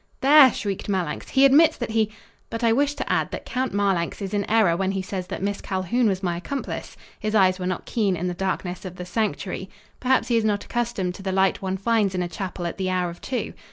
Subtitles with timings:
[0.21, 1.29] "There!" shrieked Marlanx.
[1.29, 2.11] "He admits that he"
[2.49, 5.43] "But I wish to add that Count Marlanx is in error when he says that
[5.43, 6.97] Miss Calhoun was my accomplice.
[7.19, 9.69] His eyes were not keen in the darkness of the sanctuary.
[9.99, 12.89] Perhaps he is not accustomed to the light one finds in a chapel at the
[12.89, 13.53] hour of two.